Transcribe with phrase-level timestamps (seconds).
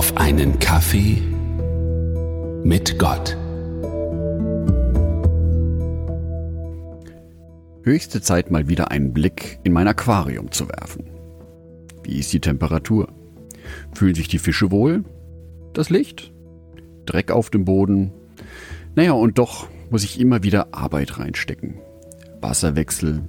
[0.00, 1.20] auf einen Kaffee
[2.64, 3.36] mit Gott.
[7.82, 11.04] Höchste Zeit, mal wieder einen Blick in mein Aquarium zu werfen.
[12.02, 13.08] Wie ist die Temperatur?
[13.92, 15.04] Fühlen sich die Fische wohl?
[15.74, 16.32] Das Licht?
[17.04, 18.10] Dreck auf dem Boden?
[18.94, 21.74] Naja, und doch muss ich immer wieder Arbeit reinstecken.
[22.40, 23.20] Wasserwechsel,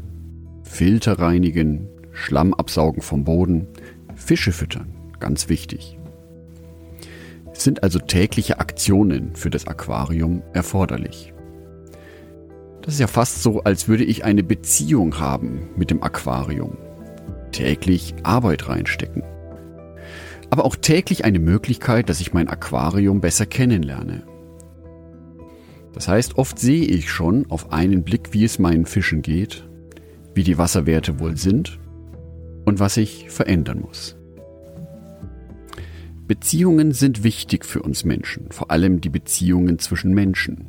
[0.64, 3.68] Filter reinigen, Schlamm absaugen vom Boden,
[4.16, 5.98] Fische füttern, ganz wichtig.
[7.64, 11.32] Sind also tägliche Aktionen für das Aquarium erforderlich.
[12.82, 16.76] Das ist ja fast so, als würde ich eine Beziehung haben mit dem Aquarium.
[17.52, 19.22] Täglich Arbeit reinstecken.
[20.50, 24.24] Aber auch täglich eine Möglichkeit, dass ich mein Aquarium besser kennenlerne.
[25.94, 29.70] Das heißt, oft sehe ich schon auf einen Blick, wie es meinen Fischen geht,
[30.34, 31.80] wie die Wasserwerte wohl sind
[32.66, 34.18] und was ich verändern muss.
[36.32, 40.66] Beziehungen sind wichtig für uns Menschen, vor allem die Beziehungen zwischen Menschen.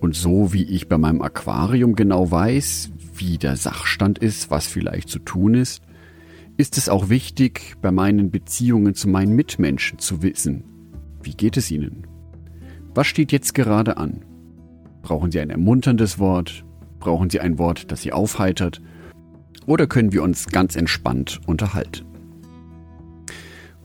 [0.00, 5.10] Und so wie ich bei meinem Aquarium genau weiß, wie der Sachstand ist, was vielleicht
[5.10, 5.82] zu tun ist,
[6.56, 10.64] ist es auch wichtig, bei meinen Beziehungen zu meinen Mitmenschen zu wissen,
[11.22, 12.06] wie geht es ihnen?
[12.94, 14.24] Was steht jetzt gerade an?
[15.02, 16.64] Brauchen Sie ein ermunterndes Wort?
[16.98, 18.80] Brauchen Sie ein Wort, das Sie aufheitert?
[19.66, 22.07] Oder können wir uns ganz entspannt unterhalten?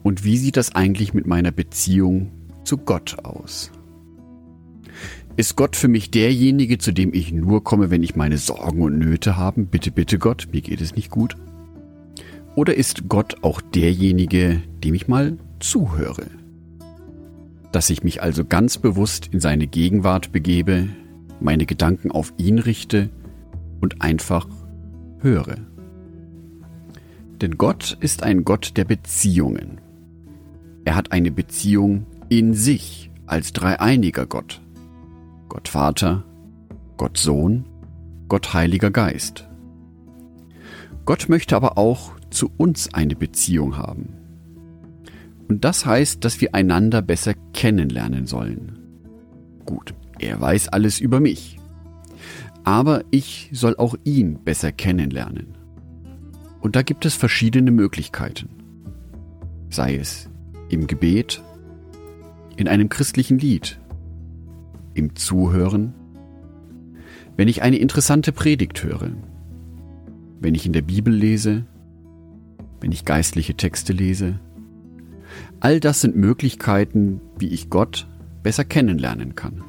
[0.03, 2.31] Und wie sieht das eigentlich mit meiner Beziehung
[2.65, 3.71] zu Gott aus?
[5.35, 8.99] Ist Gott für mich derjenige, zu dem ich nur komme, wenn ich meine Sorgen und
[8.99, 9.63] Nöte habe?
[9.63, 11.35] Bitte, bitte Gott, mir geht es nicht gut.
[12.55, 16.27] Oder ist Gott auch derjenige, dem ich mal zuhöre?
[17.71, 20.89] Dass ich mich also ganz bewusst in seine Gegenwart begebe,
[21.39, 23.09] meine Gedanken auf ihn richte
[23.81, 24.47] und einfach
[25.19, 25.57] höre.
[27.41, 29.79] Denn Gott ist ein Gott der Beziehungen.
[30.85, 34.61] Er hat eine Beziehung in sich als dreieiniger Gott.
[35.49, 36.23] Gott Vater,
[36.97, 37.65] Gott Sohn,
[38.27, 39.47] Gott Heiliger Geist.
[41.05, 44.09] Gott möchte aber auch zu uns eine Beziehung haben.
[45.47, 48.79] Und das heißt, dass wir einander besser kennenlernen sollen.
[49.65, 51.59] Gut, er weiß alles über mich.
[52.63, 55.57] Aber ich soll auch ihn besser kennenlernen.
[56.61, 58.49] Und da gibt es verschiedene Möglichkeiten.
[59.69, 60.29] Sei es
[60.73, 61.41] im Gebet,
[62.57, 63.79] in einem christlichen Lied,
[64.93, 65.93] im Zuhören,
[67.37, 69.11] wenn ich eine interessante Predigt höre,
[70.39, 71.65] wenn ich in der Bibel lese,
[72.79, 74.39] wenn ich geistliche Texte lese.
[75.59, 78.07] All das sind Möglichkeiten, wie ich Gott
[78.43, 79.63] besser kennenlernen kann.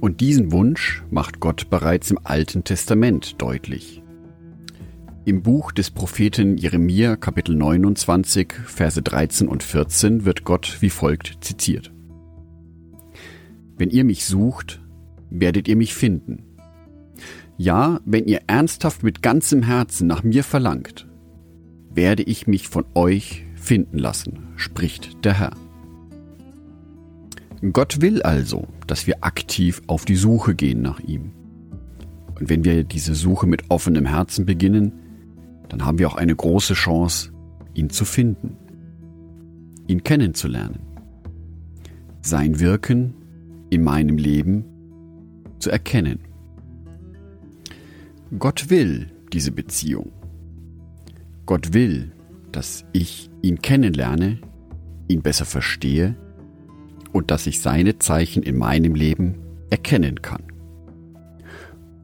[0.00, 4.02] Und diesen Wunsch macht Gott bereits im Alten Testament deutlich.
[5.26, 11.38] Im Buch des Propheten Jeremia Kapitel 29 Verse 13 und 14 wird Gott wie folgt
[11.40, 11.92] zitiert.
[13.76, 14.80] Wenn ihr mich sucht,
[15.28, 16.44] werdet ihr mich finden.
[17.56, 21.08] Ja, wenn ihr ernsthaft mit ganzem Herzen nach mir verlangt,
[21.92, 25.56] werde ich mich von euch finden lassen, spricht der Herr.
[27.72, 31.32] Gott will also, dass wir aktiv auf die Suche gehen nach ihm.
[32.38, 34.92] Und wenn wir diese Suche mit offenem Herzen beginnen,
[35.68, 37.32] dann haben wir auch eine große Chance,
[37.74, 38.56] ihn zu finden,
[39.86, 40.80] ihn kennenzulernen,
[42.20, 43.14] sein Wirken
[43.70, 44.64] in meinem Leben
[45.58, 46.20] zu erkennen.
[48.38, 50.12] Gott will diese Beziehung.
[51.44, 52.12] Gott will,
[52.52, 54.38] dass ich ihn kennenlerne,
[55.08, 56.16] ihn besser verstehe
[57.12, 59.36] und dass ich seine Zeichen in meinem Leben
[59.70, 60.42] erkennen kann.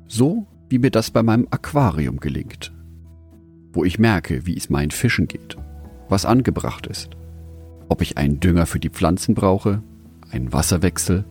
[0.06, 2.72] So wie mir das bei meinem Aquarium gelingt,
[3.72, 5.56] wo ich merke, wie es meinen Fischen geht,
[6.08, 7.10] was angebracht ist,
[7.88, 9.82] ob ich einen Dünger für die Pflanzen brauche,
[10.30, 11.24] einen Wasserwechsel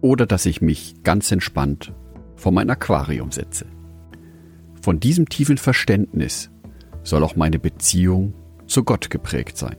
[0.00, 1.92] oder dass ich mich ganz entspannt
[2.36, 3.66] vor mein Aquarium setze.
[4.80, 6.50] Von diesem tiefen Verständnis
[7.02, 8.34] soll auch meine Beziehung
[8.66, 9.76] zu Gott geprägt sein.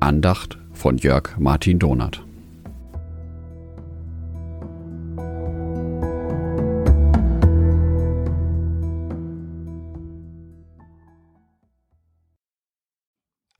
[0.00, 2.24] Andacht von Jörg Martin Donath